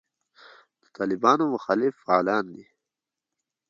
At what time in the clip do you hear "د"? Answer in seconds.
0.81-0.83